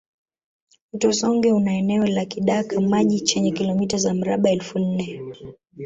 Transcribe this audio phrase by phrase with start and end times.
[0.93, 5.19] Mto Songwe una eneo la kidaka maji chenye kilomita za mraba elfu nne